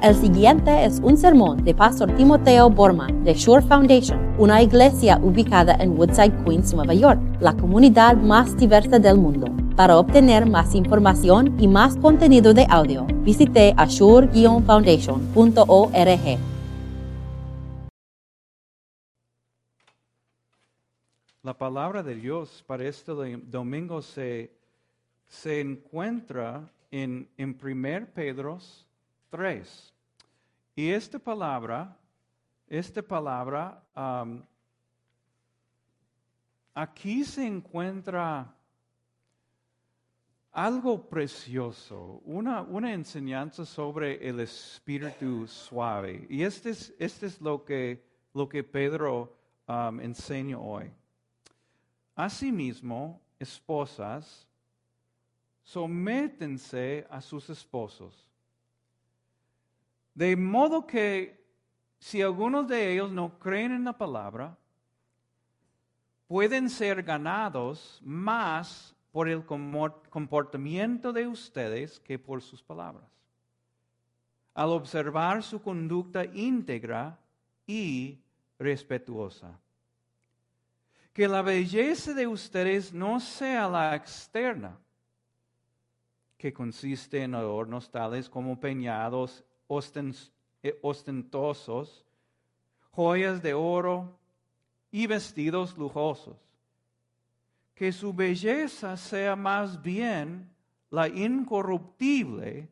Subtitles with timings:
[0.00, 5.74] El siguiente es un sermón de Pastor Timoteo Borman de Shore Foundation, una iglesia ubicada
[5.80, 9.48] en Woodside, Queens, Nueva York, la comunidad más diversa del mundo.
[9.74, 16.38] Para obtener más información y más contenido de audio, visite ashore-foundation.org.
[21.42, 23.10] La palabra de Dios para este
[23.50, 24.52] domingo se,
[25.26, 28.60] se encuentra en, en 1 Pedro
[29.30, 29.94] 3.
[30.76, 31.96] Y esta palabra,
[32.68, 33.82] esta palabra,
[36.74, 38.54] aquí se encuentra
[40.52, 46.26] algo precioso, una, una, enseñanza sobre el espíritu suave.
[46.28, 48.04] Y este es, este es lo, que,
[48.34, 49.36] lo que Pedro
[50.00, 50.90] enseña hoy.
[52.14, 54.48] Asimismo, esposas,
[55.62, 58.27] sométense a sus esposos
[60.18, 61.46] de modo que
[62.00, 64.58] si algunos de ellos no creen en la palabra,
[66.26, 73.08] pueden ser ganados más por el comportamiento de ustedes que por sus palabras.
[74.54, 77.16] Al observar su conducta íntegra
[77.64, 78.18] y
[78.58, 79.56] respetuosa.
[81.12, 84.80] Que la belleza de ustedes no sea la externa,
[86.36, 92.04] que consiste en adornos tales como peñados ostentosos,
[92.90, 94.18] joyas de oro
[94.90, 96.36] y vestidos lujosos.
[97.74, 100.50] Que su belleza sea más bien
[100.90, 102.68] la incorruptible,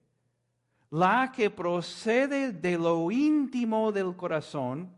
[0.90, 4.90] la que procede de lo íntimo del corazón,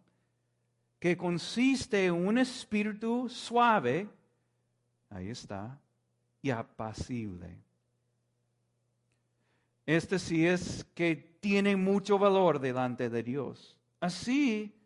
[0.99, 4.09] que consiste en un espíritu suave,
[5.11, 5.79] ahí está,
[6.41, 7.68] y apacible.
[9.89, 13.75] Este sí es que tiene mucho valor delante de Dios.
[14.01, 14.79] Así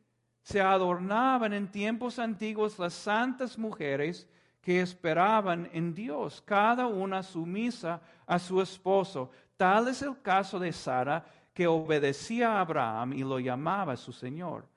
[0.43, 4.29] se adornaban en tiempos antiguos las santas mujeres
[4.61, 9.33] que esperaban en Dios, cada una sumisa a su esposo.
[9.57, 14.69] Tal es el caso de Sara, que obedecía a Abraham y lo llamaba su Señor.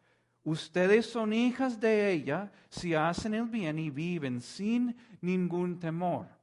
[0.44, 6.35] Ustedes son hijas de ella si hacen el bien y viven sin ningún temor.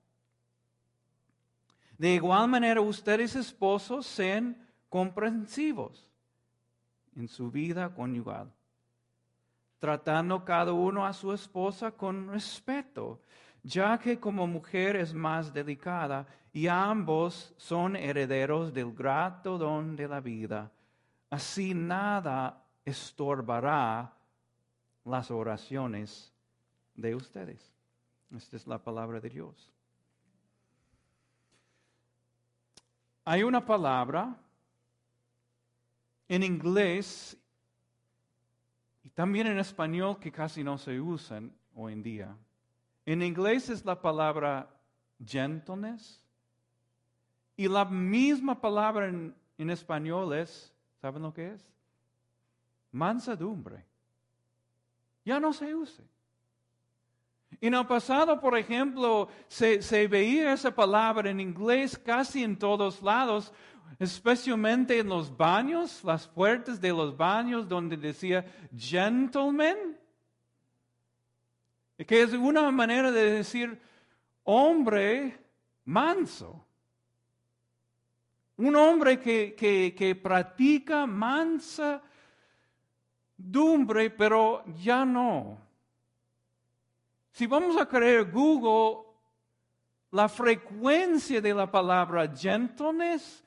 [2.03, 4.57] De igual manera, ustedes esposos sean
[4.89, 6.11] comprensivos
[7.15, 8.53] en su vida conyugal,
[9.79, 13.21] tratando cada uno a su esposa con respeto,
[13.63, 20.09] ya que como mujer es más delicada y ambos son herederos del grato don de
[20.09, 20.73] la vida.
[21.31, 24.13] Así nada estorbará
[25.05, 26.33] las oraciones
[26.97, 27.73] de ustedes.
[28.37, 29.73] Esta es la palabra de Dios.
[33.25, 34.37] Hay una palabra
[36.29, 37.37] en inglés
[39.05, 42.37] y también en español que casi no se usan hoy en día.
[43.05, 44.69] En inglés es la palabra
[45.25, 46.21] gentleness
[47.57, 51.65] y la misma palabra en, español es, ¿saben lo que es?
[52.91, 53.85] Mansedumbre.
[55.25, 56.05] Ya no se usa.
[57.61, 63.53] En el pasado, por ejemplo, se, veía esa palabra en inglés casi en todos lados,
[63.99, 68.45] especialmente en los baños, las puertas de los baños donde decía
[68.77, 69.99] gentleman,
[71.99, 73.81] que es una manera de decir
[74.45, 75.39] hombre
[75.85, 76.65] manso.
[78.57, 82.03] Un hombre que, que, que practica mansa
[83.37, 85.59] dumbre, pero ya no.
[87.33, 89.07] Si vamos a creer Google,
[90.11, 93.43] la frecuencia de la palabra gentleness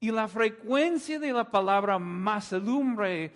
[0.00, 3.32] y la frecuencia de la palabra mansedumbre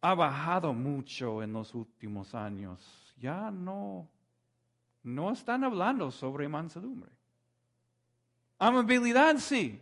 [0.00, 3.12] ha bajado mucho en los últimos años.
[3.18, 4.08] Ya no,
[5.02, 7.10] no están hablando sobre mansedumbre.
[8.58, 9.80] Amabilidad sí.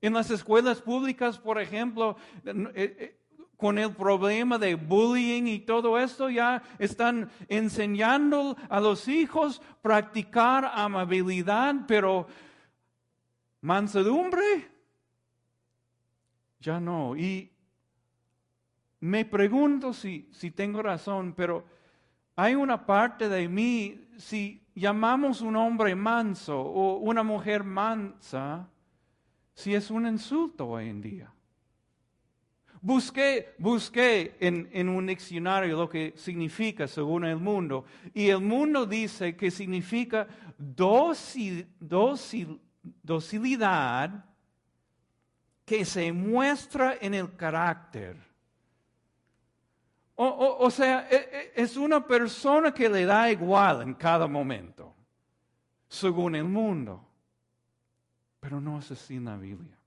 [0.00, 3.21] En las escuelas públicas, por ejemplo, eh, eh,
[3.62, 10.68] con el problema de bullying y todo esto, ya están enseñando a los hijos practicar
[10.74, 12.26] amabilidad, pero
[13.60, 14.68] mansedumbre,
[16.58, 17.16] ya no.
[17.16, 17.52] Y
[18.98, 21.64] me pregunto si, si tengo razón, pero
[22.34, 28.68] hay una parte de mí, si llamamos un hombre manso o una mujer mansa,
[29.54, 31.32] si es un insulto hoy en día.
[32.84, 37.84] Busqué, busqué en, un diccionario lo que significa según el mundo.
[38.12, 40.26] Y el mundo dice que significa
[40.58, 44.24] docil, docil, docilidad
[45.64, 48.16] que se muestra en el carácter.
[50.16, 54.92] O, sea, e, e, es una persona que le da igual en cada momento,
[55.86, 57.08] según el mundo.
[58.40, 59.81] Pero no es así en la Biblia.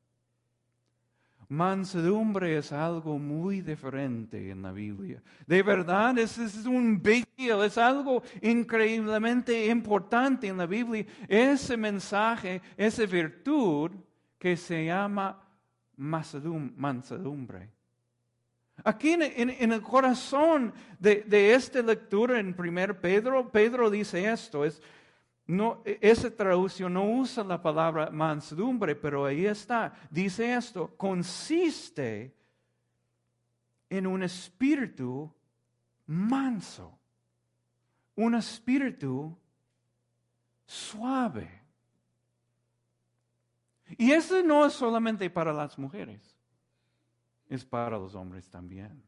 [1.49, 5.21] Mansedumbre es algo muy diferente en la Biblia.
[5.45, 11.05] De verdad, es, es un big deal, es algo increíblemente importante en la Biblia.
[11.27, 13.91] Ese mensaje, esa virtud
[14.37, 15.41] que se llama
[15.97, 17.69] mansedumbre.
[18.83, 24.81] Aquí en, el corazón de, de, esta lectura en 1 Pedro, Pedro dice esto, es,
[25.47, 29.93] no, esa traducción no usa la palabra mansedumbre, pero ahí está.
[30.09, 32.35] Dice esto, consiste
[33.87, 35.31] en un espíritu
[36.07, 36.97] manso,
[38.15, 39.37] un espíritu
[40.65, 41.61] suave.
[43.99, 46.35] Y eso no es solamente para las mujeres,
[47.47, 49.03] es para los hombres también.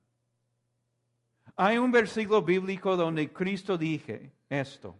[1.55, 4.95] Hay un versículo bíblico donde Cristo dije esto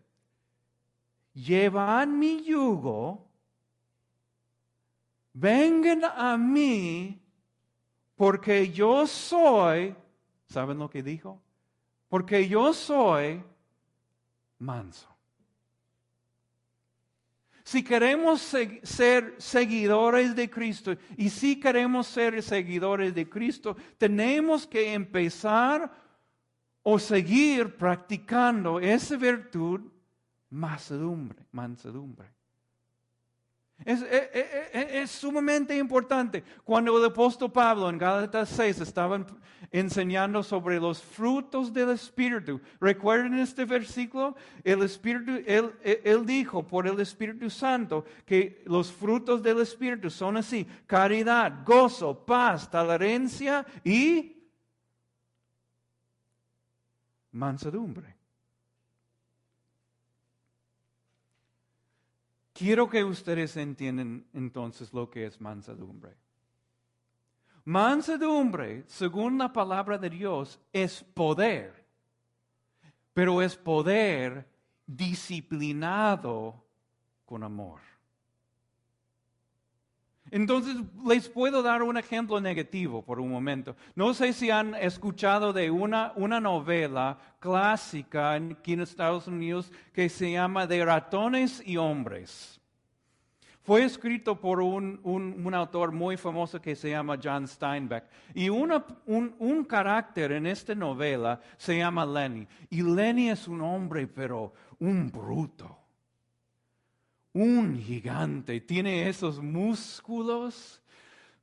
[1.37, 3.29] llevad mi yugo,
[5.33, 7.21] vengan a mí,
[8.15, 9.95] porque yo soy,
[10.47, 11.39] ¿saben lo que dijo?
[12.09, 13.43] Porque yo soy
[14.57, 15.07] manso.
[17.63, 24.93] Si queremos ser seguidores de Cristo y si queremos ser seguidores de Cristo, tenemos que
[24.93, 25.91] empezar
[26.81, 29.81] o seguir practicando esa virtud
[30.49, 32.37] mansedumbre, mansedumbre.
[33.85, 36.43] Es, es, sumamente importante.
[36.63, 39.23] Cuando el apóstol Pablo en Gálatas 6 estaba
[39.71, 46.99] enseñando sobre los frutos del Espíritu, recuerden este versículo, el Espíritu, él dijo por el
[46.99, 54.37] Espíritu Santo que los frutos del Espíritu son así, caridad, gozo, paz, tolerancia y
[57.31, 58.16] mansedumbre.
[62.57, 66.17] Quiero que ustedes entiendan entonces lo que es mansedumbre.
[67.65, 71.85] Mansedumbre, según la palabra de Dios, es poder,
[73.13, 74.49] pero es poder
[74.87, 76.65] disciplinado
[77.25, 77.79] con amor.
[80.31, 80.75] Entonces,
[81.05, 83.75] les puedo dar un ejemplo negativo por un momento.
[83.95, 90.09] No sé si han escuchado de una, una novela clásica aquí en Estados Unidos que
[90.09, 92.59] se llama De ratones y hombres.
[93.63, 98.05] Fue escrito por un, un, autor muy famoso que se llama John Steinbeck.
[98.33, 102.47] Y una, un, un, carácter en esta novela se llama Lenny.
[102.69, 105.86] Y Lenny es un hombre, pero un bruto
[107.37, 110.81] un gigante, tiene esos músculos,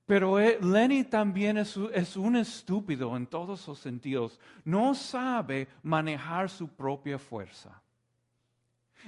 [0.05, 1.77] pero eh, Lenny también es,
[2.17, 4.41] un estúpido en todos los sentidos.
[4.65, 7.81] No sabe manejar su propia fuerza.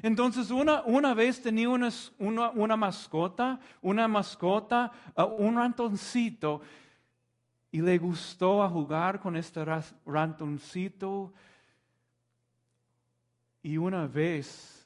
[0.00, 6.60] Entonces una, una vez tenía una, una, mascota, una mascota, uh, un ratoncito,
[7.72, 9.64] y le gustó a jugar con este
[10.04, 11.32] ratoncito.
[13.62, 14.85] Y una vez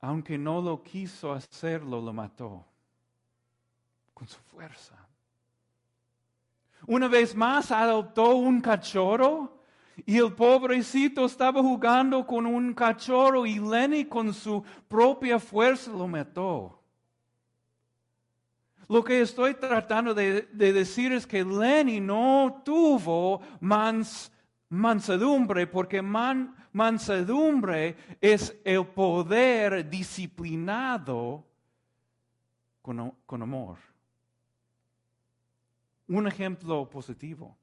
[0.00, 2.64] aunque no lo quiso hacerlo, lo mató
[4.14, 4.94] con su fuerza.
[6.86, 9.62] Una vez más adoptó un cachorro
[10.04, 16.06] y el pobrecito estaba jugando con un cachorro y Lenny con su propia fuerza lo
[16.06, 16.80] mató.
[18.88, 23.40] Lo que estoy tratando de, decir es que Lenny no tuvo
[24.68, 31.42] mansedumbre porque man, Mansedumbre es el poder disciplinado
[32.82, 33.78] con, amor.
[36.08, 37.56] Un ejemplo positivo.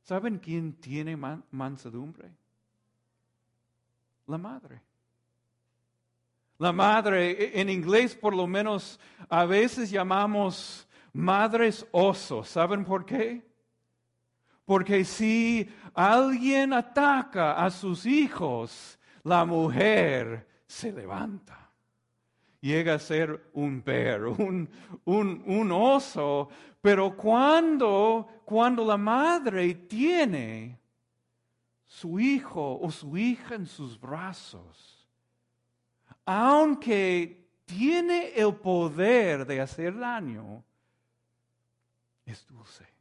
[0.00, 1.18] ¿Saben quién tiene
[1.50, 2.34] mansedumbre?
[4.26, 4.80] La madre.
[6.56, 8.98] La madre, e, en inglés por lo menos
[9.28, 12.48] a veces llamamos madres osos.
[12.48, 13.49] ¿Saben por qué?
[14.70, 21.72] Porque si alguien ataca a sus hijos, la mujer se levanta.
[22.60, 24.70] Llega a ser un perro, un,
[25.04, 26.50] un, oso.
[26.80, 30.78] Pero cuando, cuando la madre tiene
[31.84, 35.04] su hijo o su hija en sus brazos,
[36.24, 40.62] aunque tiene el poder de hacer daño,
[42.24, 42.99] es dulce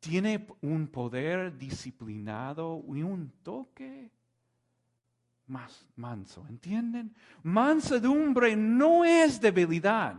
[0.00, 4.10] tiene un poder disciplinado y un toque
[5.46, 6.46] más manso.
[6.48, 7.14] ¿Entienden?
[7.42, 10.16] Mansedumbre no es debilidad.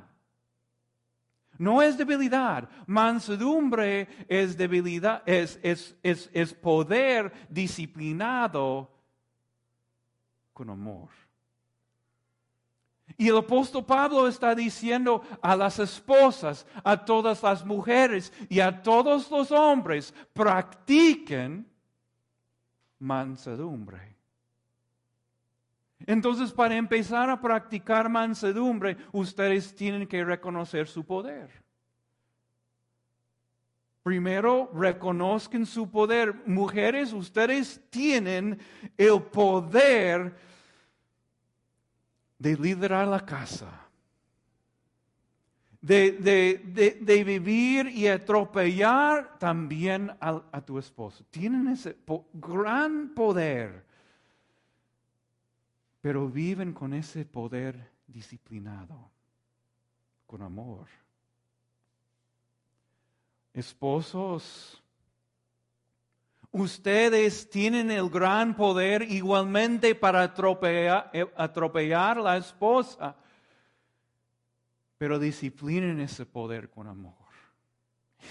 [1.57, 2.69] No es debilidad.
[2.88, 8.89] Mansedumbre es debilidad, es, es, es, es poder disciplinado
[10.53, 11.09] con amor.
[13.19, 18.81] Y el apóstol Pablo está diciendo a las esposas, a todas las mujeres y a
[18.81, 21.69] todos los hombres, practiquen
[22.97, 24.15] mansedumbre.
[26.05, 31.51] Entonces, para empezar a practicar mansedumbre, ustedes tienen que reconocer su poder.
[34.01, 36.33] Primero, reconozcan su poder.
[36.45, 38.57] Mujeres, ustedes tienen
[38.97, 40.33] el poder
[42.39, 43.86] de liderar la casa.
[45.81, 51.24] De, vivir y atropellar también a, a tu esposo.
[51.29, 51.96] Tienen ese
[52.34, 53.88] gran poder
[56.01, 59.12] pero viven con ese poder disciplinado,
[60.25, 60.88] con amor.
[63.53, 64.81] Esposos,
[66.51, 73.15] ustedes tienen el gran poder igualmente para atropellar, eh, atropellar la esposa,
[74.98, 77.13] pero disciplinen ese poder con amor.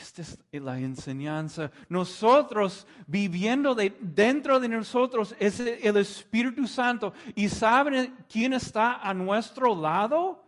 [0.01, 1.71] Esta es la enseñanza.
[1.89, 7.15] Nosotros viviendo de, dentro de nosotros es el Espíritu Santo.
[7.35, 10.45] ¿Y saben quién está a nuestro lado?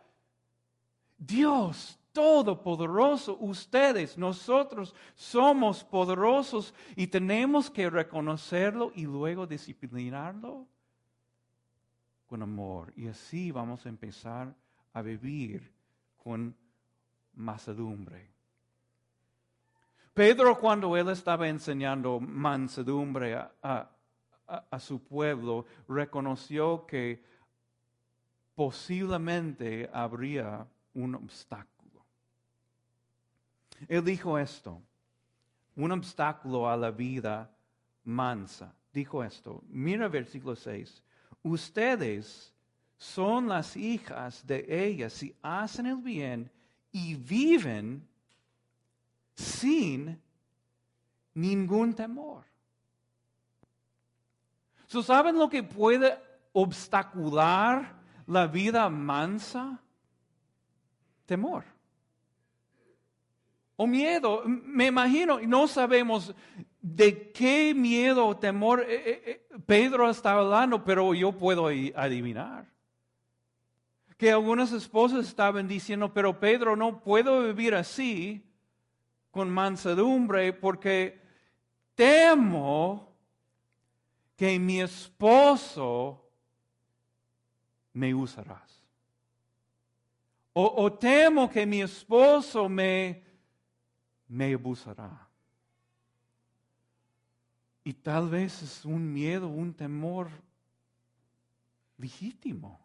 [1.17, 3.37] Dios Todopoderoso.
[3.39, 10.67] Ustedes, nosotros somos poderosos y tenemos que reconocerlo y luego disciplinarlo
[12.27, 12.93] con amor.
[12.97, 14.55] Y así vamos a empezar
[14.93, 15.73] a vivir
[16.17, 16.55] con
[17.35, 18.31] masedumbre.
[20.15, 23.91] Pedro cuando él estaba enseñando mansedumbre a,
[24.79, 27.25] su pueblo, reconoció que
[28.55, 31.80] posiblemente habría un obstáculo.
[33.89, 34.83] Él dijo esto,
[35.77, 37.51] un obstáculo a la vida
[38.05, 38.75] mansa.
[38.93, 41.03] Dijo esto, mira versículo 6,
[41.43, 42.53] ustedes
[42.99, 46.51] son las hijas de ella si hacen el bien
[46.93, 48.07] y viven
[49.35, 50.21] sin
[51.35, 52.45] ningún temor.
[54.87, 56.19] ¿Saben lo que puede
[56.53, 57.95] obstacular
[58.27, 59.81] la vida mansa?
[61.27, 61.65] Temor.
[63.83, 64.43] O miedo.
[64.45, 66.35] Me imagino, no sabemos
[66.83, 72.71] de qué miedo o temor eh, eh, eh, Pedro está hablando, pero yo puedo adivinar.
[74.19, 78.45] Que algunas esposas estaban diciendo, pero Pedro, no puedo vivir así
[79.31, 81.19] con mansedumbre porque
[81.95, 83.17] temo
[84.37, 86.29] que mi esposo
[87.95, 88.85] me usarás.
[90.53, 93.30] O, temo que mi esposo me,
[94.31, 95.29] me abusará.
[97.83, 100.29] Y tal vez es un miedo, un temor
[101.99, 102.81] legítimo.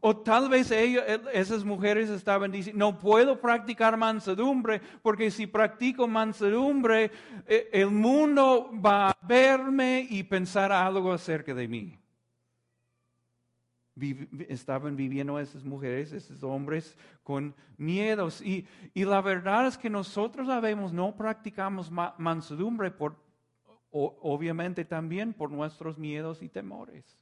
[0.00, 7.10] O tal vez esas mujeres estaban diciendo, no puedo practicar mansedumbre porque si practico mansedumbre,
[7.46, 11.98] eh, el mundo va a verme y pensar algo acerca de mí.
[14.48, 18.40] Estaban viviendo esas mujeres, esos hombres con miedos.
[18.42, 23.16] Y, la verdad es que nosotros sabemos, no practicamos mansedumbre por,
[23.90, 27.18] obviamente también por nuestros miedos y temores.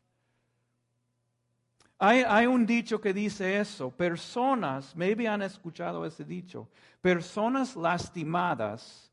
[1.98, 6.68] Hay, un dicho que dice eso, personas, maybe han escuchado ese dicho,
[7.00, 9.10] personas lastimadas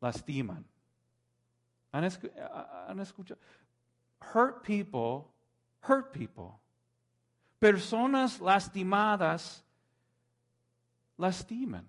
[0.00, 0.64] lastiman.
[1.90, 2.04] ¿Han,
[2.88, 3.40] han escuchado?
[4.32, 5.33] Hurt people,
[5.86, 6.60] hurt people.
[7.58, 9.64] Personas lastimadas
[11.16, 11.86] lastiman.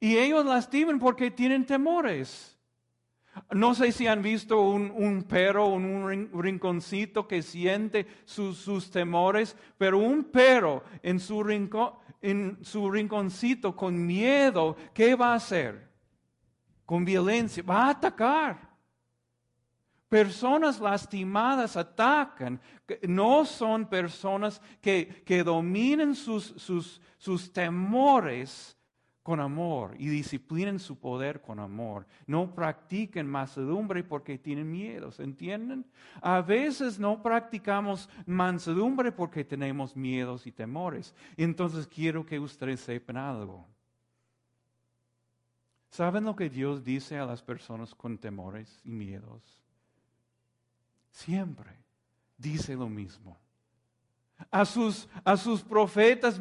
[0.00, 2.58] Y ellos lastiman porque tienen temores.
[3.52, 9.98] No sé si han visto un, perro en un rinconcito que siente sus, temores, pero
[9.98, 11.42] un perro en su,
[12.22, 15.90] en su rinconcito con miedo, ¿qué va a hacer?
[16.86, 18.73] Con violencia, va a atacar.
[20.14, 22.60] Personas lastimadas atacan,
[23.02, 28.78] no son personas que, que dominen sus, sus, sus temores
[29.24, 32.06] con amor y disciplinen su poder con amor.
[32.28, 35.84] No practiquen mansedumbre porque tienen miedos, ¿entienden?
[36.22, 41.12] A veces no practicamos mansedumbre porque tenemos miedos y temores.
[41.36, 43.66] Entonces quiero que ustedes sepan algo.
[45.90, 49.63] ¿Saben lo que Dios dice a las personas con temores y miedos?
[51.14, 51.70] Siempre
[52.36, 53.38] dice lo mismo.
[54.50, 56.40] A sus, a sus profetas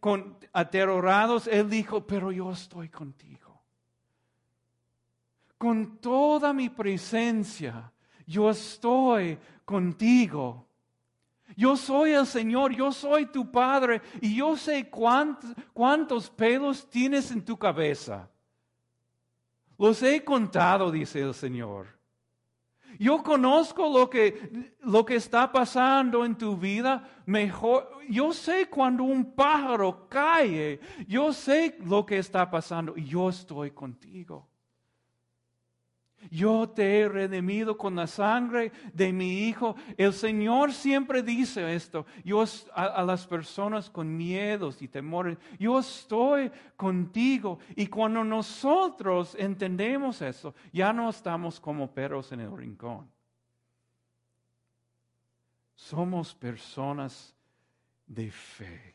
[0.00, 3.62] con, aterrorados, Él dijo, pero yo estoy contigo.
[5.58, 7.92] Con toda mi presencia,
[8.26, 10.66] yo estoy contigo.
[11.54, 17.30] Yo soy el Señor, yo soy tu Padre y yo sé cuántos, cuántos pelos tienes
[17.30, 18.30] en tu cabeza.
[19.76, 22.03] Los he contado, dice el Señor.
[22.98, 27.90] Yo conozco lo que, lo que está pasando en tu vida mejor.
[28.08, 30.80] Yo sé cuando un pájaro cae.
[31.06, 34.53] Yo sé lo que está pasando yo estoy contigo.
[36.30, 39.76] Yo te he redimido con la sangre de mi Hijo.
[39.96, 42.06] El Señor siempre dice esto.
[42.24, 47.58] Yo a, las personas con miedos y temores, yo estoy contigo.
[47.76, 53.10] Y cuando nosotros entendemos eso, ya no estamos como perros en el rincón.
[55.76, 57.34] Somos personas
[58.06, 58.94] de fe,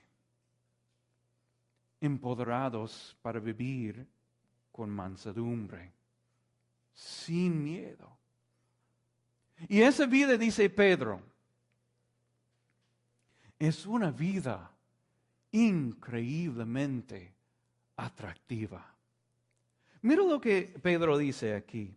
[2.00, 4.08] empoderados para vivir
[4.72, 5.99] con mansedumbre
[7.00, 8.18] sin miedo.
[9.68, 11.22] Y esa vida, dice Pedro,
[13.58, 14.72] es una vida
[15.52, 17.34] increíblemente
[17.96, 18.86] atractiva.
[20.02, 21.94] Mira lo que Pedro dice aquí.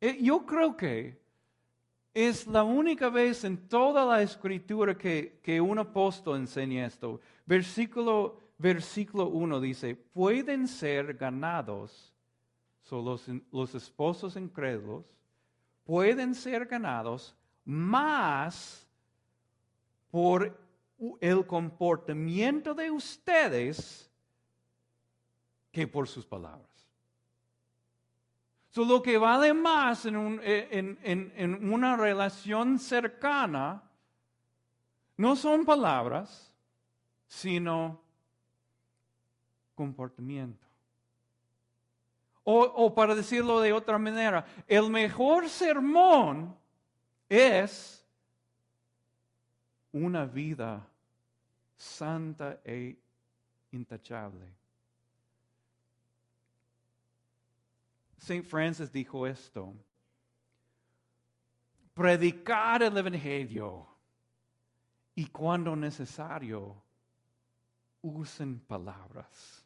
[0.00, 1.20] Eh, yo creo que
[2.14, 7.20] es la única vez en toda la escritura que, que un apóstol enseña esto.
[7.46, 12.12] Versículo, versículo 1 dice, pueden ser ganados
[12.90, 15.04] los, los esposos incrédulos,
[15.84, 17.34] pueden ser ganados
[17.64, 18.86] más
[20.10, 20.58] por
[21.20, 24.10] el comportamiento de ustedes
[25.70, 26.68] que por sus palabras.
[28.70, 33.82] So, lo que vale más en, eh, en, en, en, una relación cercana
[35.16, 36.54] no son palabras,
[37.26, 38.00] sino
[39.74, 40.71] comportamiento.
[42.44, 46.56] O, para decirlo de otra manera, el mejor sermón
[47.28, 48.04] es
[49.92, 50.84] una vida
[51.76, 52.98] santa e
[53.70, 54.46] intachable.
[58.18, 59.74] Saint Francis dijo esto,
[61.94, 63.86] predicar el Evangelio
[65.14, 66.82] y cuando necesario
[68.00, 69.61] usen palabras.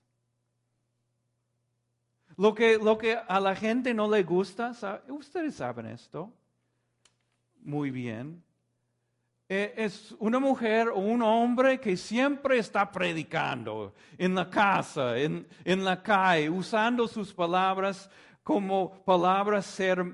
[2.37, 4.73] Lo que, lo que a la gente no le gusta,
[5.09, 6.33] ustedes saben esto
[7.63, 8.43] muy bien,
[9.49, 15.47] e, es una mujer o un hombre que siempre está predicando en la casa, en,
[15.65, 18.11] en la calle, usando sus palabras
[18.43, 20.05] como palabras ser.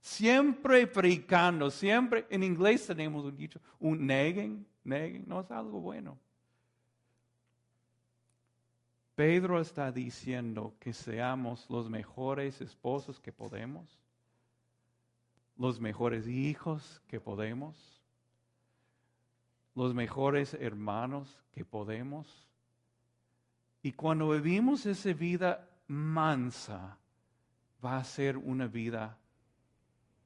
[0.00, 6.18] Siempre predicando, siempre, en inglés tenemos un dicho, un negging, negging, no es algo bueno.
[9.16, 13.98] Pedro está diciendo que seamos los mejores esposos que podemos,
[15.56, 17.74] los mejores hijos que podemos,
[19.74, 22.46] los mejores hermanos que podemos.
[23.82, 26.98] Y cuando vivimos esa vida mansa,
[27.82, 29.16] va a ser una vida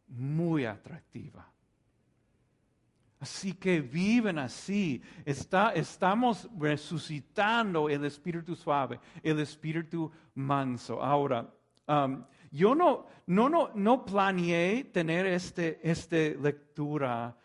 [0.09, 1.49] muy atractiva.
[3.21, 5.03] Así que viven así.
[5.27, 11.03] Estamos resucitando el espíritu suave, el espíritu manso.
[11.03, 11.47] Ahora,
[11.87, 17.37] um, yo no, no, no, no planeé tener esta este lectura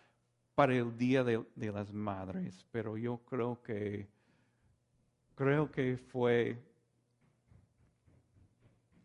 [0.55, 4.07] para el Día de, de, las Madres, pero yo creo que,
[5.35, 6.57] creo que fue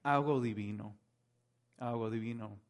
[0.04, 0.96] algo divino,
[1.78, 2.69] algo divino.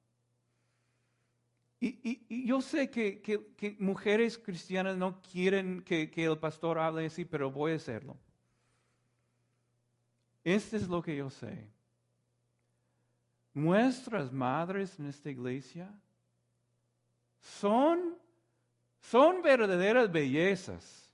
[1.83, 7.73] Y, yo sé que, mujeres cristianas no quieren que, el pastor hable así, pero voy
[7.73, 8.19] a hacerlo.
[10.45, 11.71] Este es lo que yo sé.
[13.55, 15.91] Nuestras madres en esta iglesia
[17.41, 18.17] son,
[19.01, 21.11] son verdaderas bellezas.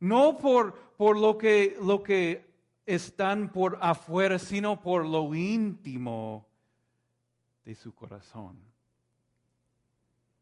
[0.00, 2.44] No por, por lo, que, lo que
[2.86, 6.46] están por afuera, sino por lo íntimo
[7.64, 8.68] de su corazón.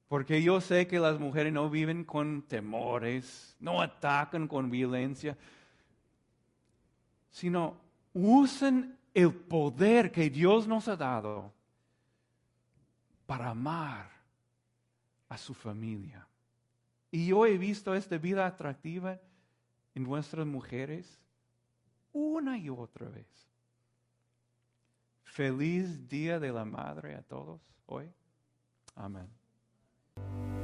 [0.08, 5.36] Porque yo sé que las mujeres no viven con temores, no atacan con violencia,
[7.30, 7.76] sino
[8.12, 11.52] usan el poder que Dios nos ha dado
[13.26, 14.10] para amar
[15.28, 16.26] a su familia.
[17.10, 19.18] Y yo he visto esta vida atractiva
[19.94, 21.20] en nuestras mujeres
[22.12, 23.26] una y otra vez.
[25.24, 28.10] Feliz Día de la Madre a todos hoy.
[28.94, 29.35] Amén.
[30.16, 30.55] Thank you.